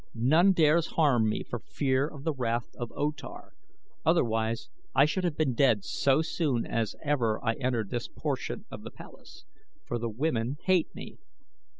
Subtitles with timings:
[0.15, 3.53] "None dares harm me for fear of the wrath of O Tar
[4.03, 8.81] otherwise I should have been dead so soon as ever I entered this portion of
[8.81, 9.45] the palace,
[9.85, 11.19] for the women hate me.